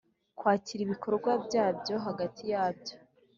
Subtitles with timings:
[0.37, 2.95] Kwakira ibikorwa byabyo hagati yabyo